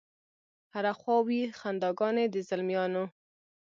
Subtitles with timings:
[0.73, 3.03] هره خوا وي خنداګانې د زلمیانو